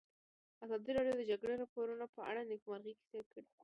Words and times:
ازادي 0.65 0.91
راډیو 0.97 1.15
د 1.17 1.19
د 1.19 1.23
جګړې 1.31 1.55
راپورونه 1.61 2.05
په 2.15 2.21
اړه 2.29 2.41
د 2.43 2.47
نېکمرغۍ 2.51 2.93
کیسې 2.95 3.11
بیان 3.11 3.25
کړې. 3.31 3.43